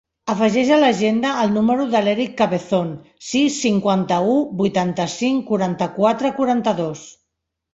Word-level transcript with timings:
Afegeix 0.33 0.69
a 0.75 0.77
l'agenda 0.83 1.33
el 1.41 1.51
número 1.57 1.85
de 1.91 2.01
l'Erick 2.07 2.33
Cabezon: 2.39 2.89
sis, 3.27 3.59
cinquanta-u, 3.67 4.41
vuitanta-cinc, 4.63 5.47
quaranta-quatre, 5.51 6.33
quaranta-dos. 6.41 7.07